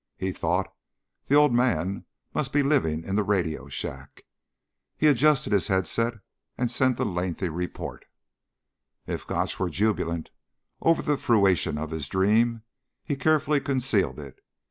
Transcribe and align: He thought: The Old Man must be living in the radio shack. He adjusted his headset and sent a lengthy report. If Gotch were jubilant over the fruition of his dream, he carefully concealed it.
He 0.17 0.31
thought: 0.31 0.73
The 1.27 1.35
Old 1.35 1.53
Man 1.53 2.05
must 2.33 2.51
be 2.51 2.63
living 2.63 3.03
in 3.03 3.13
the 3.13 3.21
radio 3.21 3.67
shack. 3.69 4.25
He 4.97 5.05
adjusted 5.05 5.53
his 5.53 5.67
headset 5.67 6.15
and 6.57 6.71
sent 6.71 6.97
a 6.99 7.03
lengthy 7.05 7.49
report. 7.49 8.05
If 9.05 9.27
Gotch 9.27 9.59
were 9.59 9.69
jubilant 9.69 10.31
over 10.81 11.03
the 11.03 11.17
fruition 11.17 11.77
of 11.77 11.91
his 11.91 12.07
dream, 12.07 12.63
he 13.03 13.15
carefully 13.15 13.59
concealed 13.59 14.19
it. 14.19 14.41